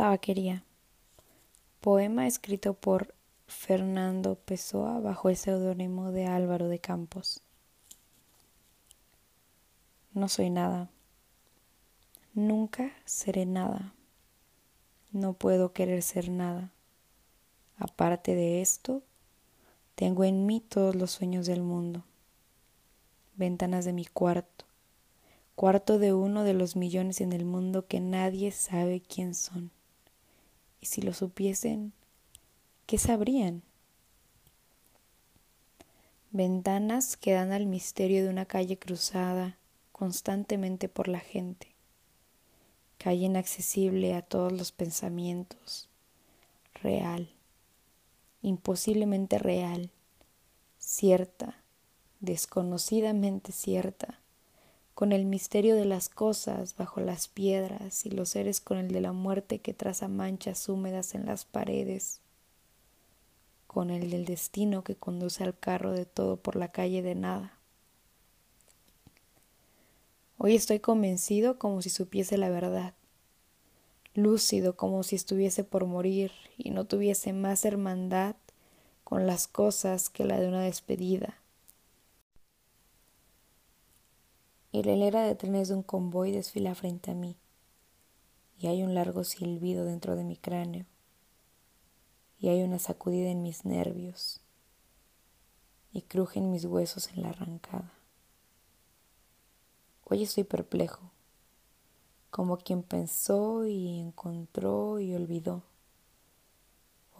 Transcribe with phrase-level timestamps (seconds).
[0.00, 0.64] Tabaquería.
[1.82, 3.14] Poema escrito por
[3.46, 7.42] Fernando Pessoa bajo el seudónimo de Álvaro de Campos.
[10.14, 10.88] No soy nada.
[12.32, 13.92] Nunca seré nada.
[15.12, 16.72] No puedo querer ser nada.
[17.76, 19.02] Aparte de esto,
[19.96, 22.04] tengo en mí todos los sueños del mundo.
[23.36, 24.64] Ventanas de mi cuarto.
[25.56, 29.70] Cuarto de uno de los millones en el mundo que nadie sabe quién son.
[30.80, 31.92] Y si lo supiesen,
[32.86, 33.62] ¿qué sabrían?
[36.30, 39.58] Ventanas que dan al misterio de una calle cruzada
[39.90, 41.74] constantemente por la gente,
[42.98, 45.88] calle inaccesible a todos los pensamientos,
[46.82, 47.30] real,
[48.42, 49.90] imposiblemente real,
[50.78, 51.62] cierta,
[52.20, 54.19] desconocidamente cierta,
[55.00, 59.00] con el misterio de las cosas bajo las piedras y los seres con el de
[59.00, 62.20] la muerte que traza manchas húmedas en las paredes,
[63.66, 67.58] con el del destino que conduce al carro de todo por la calle de nada.
[70.36, 72.92] Hoy estoy convencido como si supiese la verdad,
[74.12, 78.36] lúcido como si estuviese por morir y no tuviese más hermandad
[79.04, 81.39] con las cosas que la de una despedida
[84.72, 87.36] y la hilera de trenes de un convoy desfila frente a mí,
[88.58, 90.86] y hay un largo silbido dentro de mi cráneo,
[92.38, 94.40] y hay una sacudida en mis nervios,
[95.92, 97.92] y crujen mis huesos en la arrancada.
[100.04, 101.10] Hoy estoy perplejo,
[102.30, 105.64] como quien pensó y encontró y olvidó.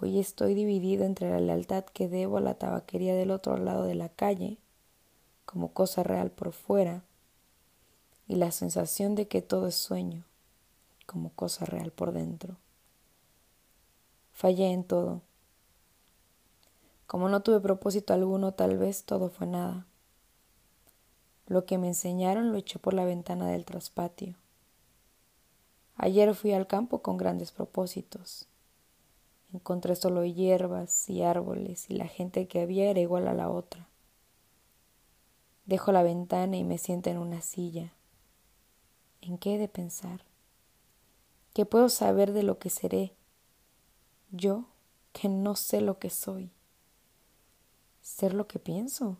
[0.00, 3.94] Hoy estoy dividido entre la lealtad que debo a la tabaquería del otro lado de
[3.94, 4.58] la calle,
[5.44, 7.04] como cosa real por fuera,
[8.30, 10.24] y la sensación de que todo es sueño,
[11.04, 12.58] como cosa real por dentro.
[14.30, 15.20] Fallé en todo.
[17.08, 19.84] Como no tuve propósito alguno, tal vez todo fue nada.
[21.48, 24.36] Lo que me enseñaron lo eché por la ventana del traspatio.
[25.96, 28.46] Ayer fui al campo con grandes propósitos.
[29.52, 33.88] Encontré solo hierbas y árboles y la gente que había era igual a la otra.
[35.66, 37.92] Dejo la ventana y me siento en una silla.
[39.20, 40.24] ¿En qué he de pensar?
[41.52, 43.14] ¿Qué puedo saber de lo que seré?
[44.30, 44.66] Yo
[45.12, 46.50] que no sé lo que soy.
[48.02, 49.18] Ser lo que pienso.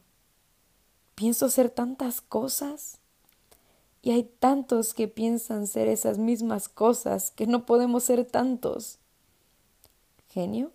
[1.15, 2.99] Pienso ser tantas cosas.
[4.03, 8.99] Y hay tantos que piensan ser esas mismas cosas que no podemos ser tantos.
[10.29, 10.73] ¿Genio?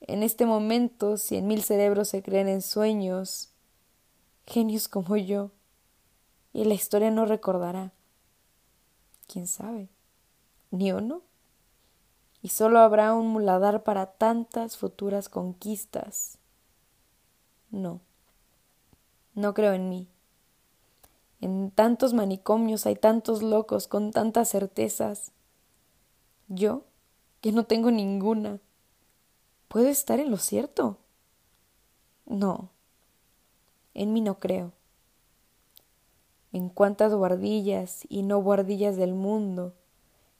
[0.00, 3.48] En este momento, cien mil cerebros se creen en sueños,
[4.46, 5.50] genios como yo,
[6.56, 7.92] y la historia no recordará.
[9.26, 9.90] ¿Quién sabe?
[10.70, 11.20] ¿Ni uno?
[12.40, 16.38] Y solo habrá un muladar para tantas futuras conquistas.
[17.70, 18.00] No,
[19.34, 20.08] no creo en mí.
[21.42, 25.32] En tantos manicomios hay tantos locos con tantas certezas.
[26.48, 26.84] Yo,
[27.42, 28.60] que no tengo ninguna,
[29.68, 30.96] ¿puedo estar en lo cierto?
[32.24, 32.70] No,
[33.92, 34.72] en mí no creo
[36.56, 39.74] en cuántas guardillas y no guardillas del mundo,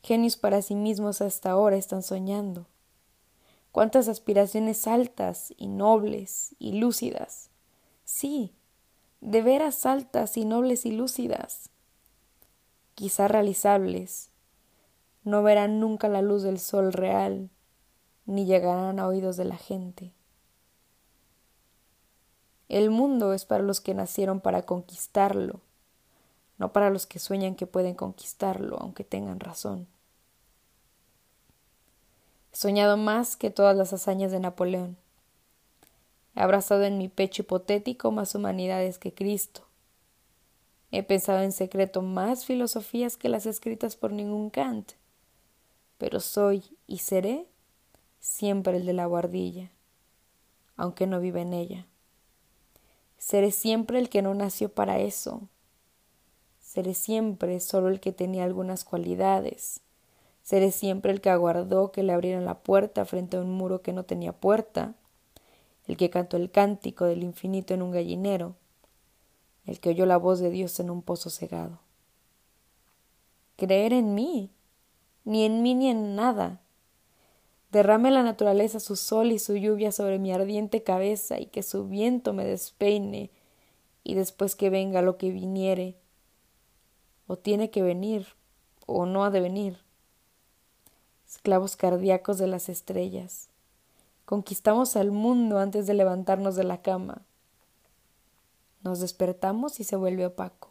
[0.03, 2.67] genios para sí mismos hasta ahora están soñando,
[3.71, 7.51] cuántas aspiraciones altas y nobles y lúcidas,
[8.07, 8.55] sí,
[9.21, 11.69] de veras altas y nobles y lúcidas,
[12.95, 14.31] quizá realizables,
[15.23, 17.51] no verán nunca la luz del sol real,
[18.25, 20.15] ni llegarán a oídos de la gente.
[22.71, 25.61] El mundo es para los que nacieron para conquistarlo,
[26.59, 29.87] no para los que sueñan que pueden conquistarlo, aunque tengan razón.
[32.53, 34.97] He soñado más que todas las hazañas de Napoleón.
[36.35, 39.67] He abrazado en mi pecho hipotético más humanidades que Cristo.
[40.91, 44.93] He pensado en secreto más filosofías que las escritas por ningún Kant.
[45.99, 47.47] Pero soy y seré
[48.21, 49.71] siempre el de la guardilla,
[50.77, 51.87] aunque no vive en ella.
[53.19, 55.49] Seré siempre el que no nació para eso,
[56.77, 59.81] Seré siempre solo el que tenía algunas cualidades.
[60.43, 63.95] Seré siempre el que aguardó que le abrieran la puerta frente a un muro que
[63.95, 64.93] no tenía puerta,
[65.87, 68.57] el que cantó el cántico del infinito en un gallinero,
[69.65, 71.79] el que oyó la voz de Dios en un pozo cegado.
[73.57, 74.51] Creer en mí,
[75.25, 76.61] ni en mí ni en nada.
[77.73, 81.89] Derrame la naturaleza su sol y su lluvia sobre mi ardiente cabeza y que su
[81.89, 83.31] viento me despeine
[84.05, 85.97] y después que venga lo que viniere,
[87.27, 88.29] o tiene que venir,
[88.87, 89.79] o no ha de venir.
[91.27, 93.49] esclavos cardíacos de las estrellas.
[94.25, 97.23] Conquistamos al mundo antes de levantarnos de la cama.
[98.83, 100.71] Nos despertamos y se vuelve opaco.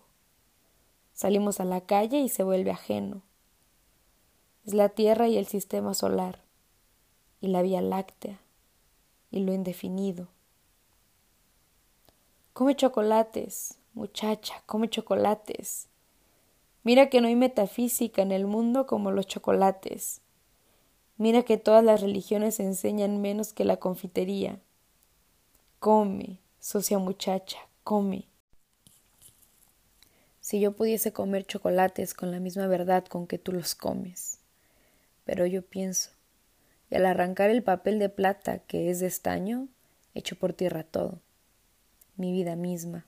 [1.14, 3.22] Salimos a la calle y se vuelve ajeno.
[4.66, 6.42] Es la Tierra y el sistema solar,
[7.40, 8.40] y la Vía Láctea,
[9.32, 10.28] y lo indefinido.
[12.54, 15.88] Come chocolates, muchacha, come chocolates.
[16.86, 20.22] Mira que no hay metafísica en el mundo como los chocolates.
[21.18, 24.60] Mira que todas las religiones enseñan menos que la confitería.
[25.80, 28.28] Come, socia muchacha, come.
[30.42, 34.38] Si yo pudiese comer chocolates con la misma verdad con que tú los comes.
[35.24, 36.12] Pero yo pienso,
[36.92, 39.70] y al arrancar el papel de plata que es de estaño,
[40.14, 41.20] echo por tierra todo,
[42.16, 43.08] mi vida misma.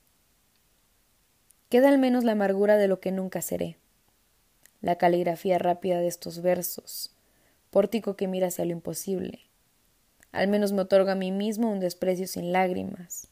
[1.70, 3.76] Queda al menos la amargura de lo que nunca seré,
[4.82, 7.12] la caligrafía rápida de estos versos,
[7.72, 9.42] pórtico que mira hacia lo imposible.
[10.32, 13.28] Al menos me otorga a mí mismo un desprecio sin lágrimas.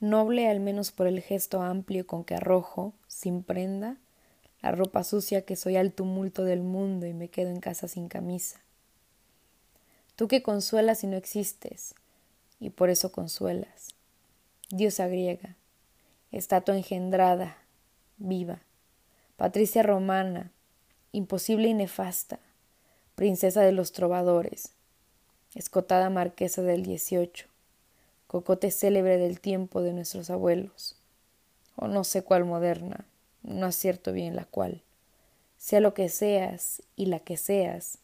[0.00, 3.98] Noble al menos por el gesto amplio con que arrojo, sin prenda,
[4.62, 8.08] la ropa sucia que soy al tumulto del mundo y me quedo en casa sin
[8.08, 8.60] camisa.
[10.16, 11.94] Tú que consuelas y no existes,
[12.58, 13.94] y por eso consuelas.
[14.70, 15.57] Diosa griega,
[16.32, 17.56] estatua engendrada,
[18.16, 18.60] viva,
[19.38, 20.50] Patricia romana,
[21.12, 22.40] imposible y nefasta,
[23.14, 24.72] princesa de los trovadores,
[25.54, 27.46] escotada marquesa del dieciocho,
[28.26, 30.96] cocote célebre del tiempo de nuestros abuelos,
[31.76, 33.06] o no sé cuál moderna,
[33.44, 34.82] no acierto bien la cual.
[35.56, 37.98] Sea lo que seas y la que seas,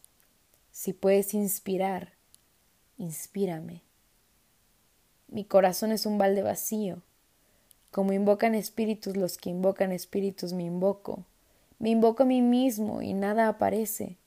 [0.71, 2.13] si puedes inspirar,
[2.97, 3.81] inspírame.
[5.27, 7.01] Mi corazón es un balde vacío.
[7.95, 11.23] Como invocan espíritus los que invocan espíritus, me invoco.
[11.79, 14.17] Me invoco a mí mismo y nada aparece.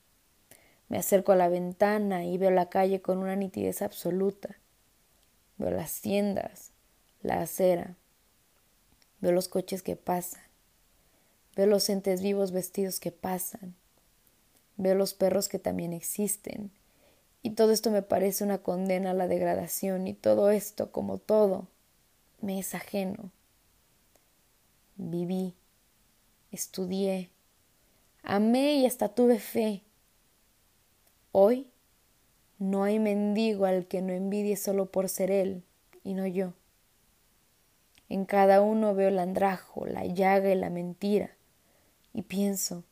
[0.88, 4.56] Me acerco a la ventana y veo la calle con una nitidez absoluta.
[5.58, 6.70] Veo las tiendas,
[7.20, 7.94] la acera,
[9.20, 10.40] veo los coches que pasan,
[11.54, 13.74] veo los entes vivos vestidos que pasan,
[14.78, 16.70] veo los perros que también existen,
[17.42, 21.66] y todo esto me parece una condena a la degradación, y todo esto, como todo,
[22.40, 23.30] me es ajeno.
[24.98, 25.54] Viví,
[26.50, 27.30] estudié,
[28.22, 29.84] amé y hasta tuve fe
[31.30, 31.70] Hoy
[32.58, 35.62] no hay mendigo al que no envidie solo por ser él
[36.02, 36.52] y no yo.
[38.08, 41.30] En cada uno veo el andrajo, la llaga y la mentira,
[42.12, 42.82] y pienso,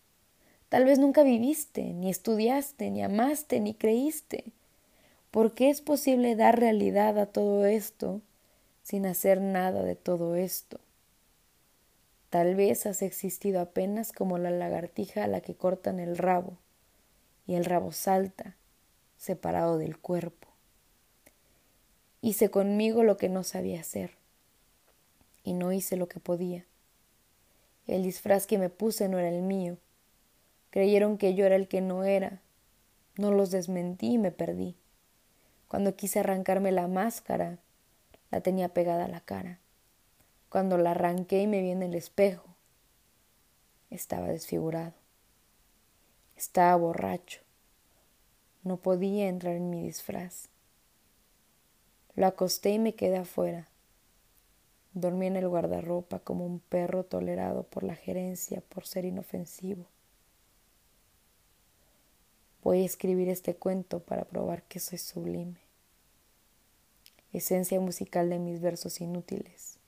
[0.69, 4.53] tal vez nunca viviste, ni estudiaste, ni amaste, ni creíste.
[5.33, 8.21] ¿Por qué es posible dar realidad a todo esto
[8.85, 10.79] sin hacer nada de todo esto?
[12.37, 16.59] Tal vez has existido apenas como la lagartija a la que cortan el rabo
[17.47, 18.57] y el rabo salta,
[19.17, 20.47] separado del cuerpo.
[22.21, 24.19] Hice conmigo lo que no sabía hacer
[25.45, 26.67] y no hice lo que podía.
[27.87, 29.79] El disfraz que me puse no era el mío.
[30.69, 32.43] Creyeron que yo era el que no era.
[33.17, 34.77] No los desmentí y me perdí.
[35.69, 37.61] Cuando quise arrancarme la máscara,
[38.31, 39.59] la tenía pegada a la cara.
[40.49, 42.47] Cuando la arranqué y me vi en el espejo,
[43.91, 44.95] estaba desfigurado.
[46.37, 47.41] Estaba borracho.
[48.63, 50.49] No podía entrar en mi disfraz.
[52.15, 53.69] Lo acosté y me quedé afuera.
[54.93, 59.85] Dormí en el guardarropa como un perro tolerado por la gerencia por ser inofensivo.
[62.63, 65.61] Voy a escribir este cuento para probar que soy sublime.
[67.33, 69.79] Esencia musical de mis versos inútiles.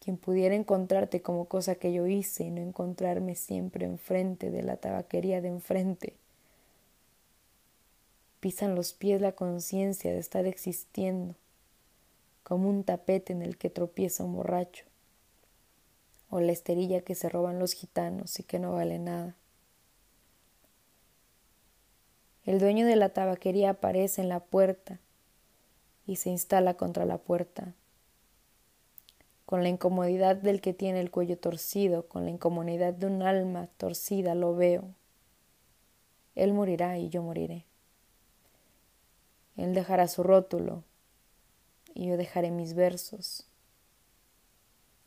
[0.00, 4.78] Quien pudiera encontrarte como cosa que yo hice y no encontrarme siempre enfrente de la
[4.78, 6.14] tabaquería de enfrente.
[8.40, 11.34] Pisan los pies la conciencia de estar existiendo,
[12.42, 14.86] como un tapete en el que tropieza un borracho,
[16.30, 19.36] o la esterilla que se roban los gitanos y que no vale nada.
[22.46, 24.98] El dueño de la tabaquería aparece en la puerta
[26.06, 27.74] y se instala contra la puerta
[29.50, 33.66] con la incomodidad del que tiene el cuello torcido, con la incomodidad de un alma
[33.78, 34.94] torcida, lo veo.
[36.36, 37.66] Él morirá y yo moriré.
[39.56, 40.84] Él dejará su rótulo
[41.94, 43.48] y yo dejaré mis versos.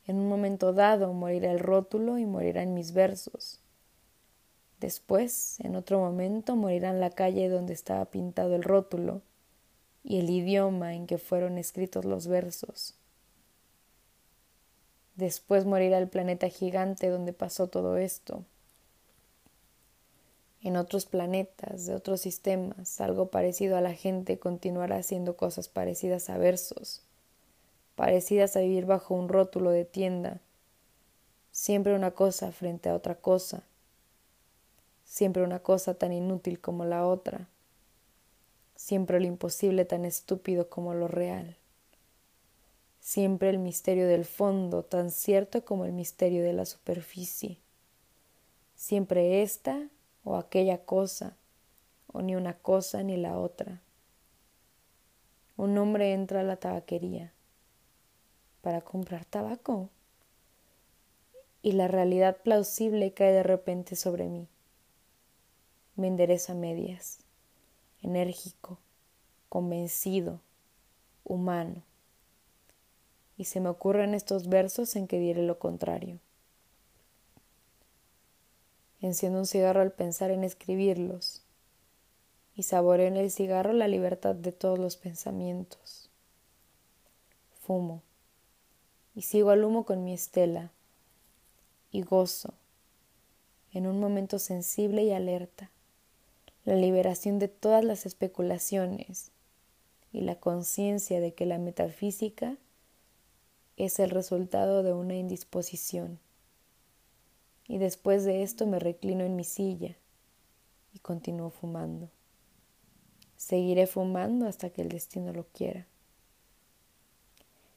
[0.06, 3.60] En un momento dado morirá el rótulo y morirán mis versos.
[4.78, 9.22] Después, en otro momento, morirá en la calle donde estaba pintado el rótulo
[10.02, 12.98] y el idioma en que fueron escritos los versos.
[15.16, 18.44] Después morirá el planeta gigante donde pasó todo esto.
[20.64, 26.30] en otros planetas, de otros sistemas, algo parecido a la gente continuará haciendo cosas parecidas
[26.30, 27.02] a versos,
[27.96, 30.40] parecidas a vivir bajo un rótulo de tienda,
[31.52, 33.62] siempre una cosa frente a otra cosa,
[35.04, 37.46] siempre una cosa tan inútil como la otra,
[38.74, 41.58] siempre lo imposible tan estúpido como lo real,
[43.04, 47.58] siempre el misterio del fondo tan cierto como el misterio de la superficie,
[48.76, 49.90] siempre esta
[50.24, 51.36] o aquella cosa,
[52.06, 53.82] o ni una cosa ni la otra.
[55.58, 57.34] Un hombre entra a la tabaquería
[58.62, 59.90] para comprar tabaco
[61.60, 64.48] y la realidad plausible cae de repente sobre mí.
[65.94, 67.18] Me enderezo a medias,
[68.00, 68.78] enérgico,
[69.50, 70.40] convencido,
[71.22, 71.82] humano.
[73.36, 76.20] Y se me ocurren estos versos en que diré lo contrario.
[79.00, 81.42] Enciendo un cigarro al pensar en escribirlos
[82.56, 86.08] y saboreo en el cigarro la libertad de todos los pensamientos.
[87.60, 88.02] Fumo
[89.14, 90.72] y sigo al humo con mi estela
[91.90, 92.54] y gozo
[93.72, 95.70] en un momento sensible y alerta
[96.64, 99.30] la liberación de todas las especulaciones
[100.12, 102.56] y la conciencia de que la metafísica
[103.76, 106.20] es el resultado de una indisposición
[107.66, 109.96] y después de esto me reclino en mi silla
[110.92, 112.10] y continúo fumando.
[113.36, 115.86] Seguiré fumando hasta que el destino lo quiera.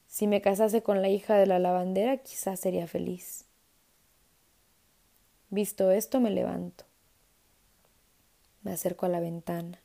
[0.08, 3.46] Si me casase con la hija de la lavandera, quizás sería feliz.
[5.50, 6.86] Visto esto, me levanto.
[8.63, 9.80] Me acerco a la ventana.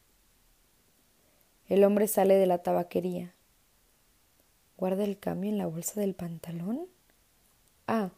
[1.69, 3.35] El hombre sale de la tabaquería.
[4.77, 6.87] ¿Guarda el cambio en la bolsa del pantalón?
[7.87, 8.11] Ah,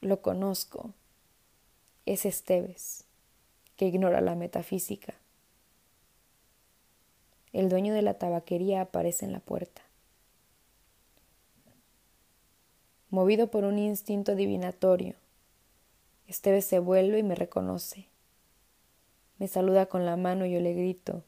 [0.00, 0.92] lo conozco.
[2.04, 3.04] Es Esteves,
[3.76, 5.14] que ignora la metafísica.
[7.52, 9.82] El dueño de la tabaquería aparece en la puerta.
[13.10, 15.14] Movido por un instinto adivinatorio,
[16.26, 18.08] Esteves se vuelve y me reconoce.
[19.38, 21.22] Me saluda con la mano y yo le grito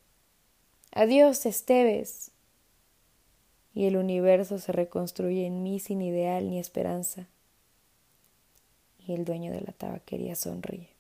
[0.93, 2.31] Adiós, Esteves.
[3.79, 7.29] Y el universo se reconstruye en mí sin ideal ni esperanza
[9.07, 10.98] y el dueño de la tabaquería sonríe.